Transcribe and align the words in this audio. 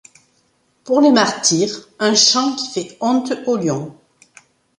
Pour 0.83 0.99
les 1.01 1.11
martyrs 1.11 1.87
un 1.99 2.15
chant 2.15 2.55
qui 2.55 2.69
fait 2.69 2.97
honte 3.01 3.33
aux 3.45 3.55
lions; 3.57 3.95